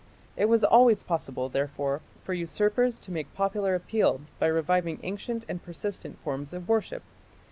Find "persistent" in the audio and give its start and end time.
5.61-6.19